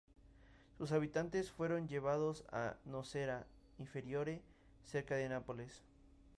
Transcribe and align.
Sus 0.79 0.93
habitantes 0.93 1.51
fueron 1.51 1.87
llevados 1.87 2.43
a 2.51 2.73
Nocera 2.85 3.45
Inferiore, 3.77 4.41
cerca 4.83 5.15
de 5.15 5.29
Nápoles. 5.29 5.83